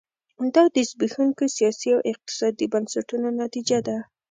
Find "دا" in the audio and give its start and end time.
0.55-0.63